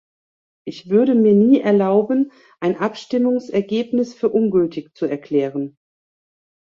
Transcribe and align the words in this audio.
Ich 0.65 0.89
würde 0.89 1.13
mir 1.13 1.33
nie 1.33 1.59
erlauben, 1.61 2.31
ein 2.59 2.75
Abstimmungsergebnis 2.75 4.15
für 4.15 4.29
ungültig 4.29 4.95
zu 4.95 5.05
erklären. 5.05 5.77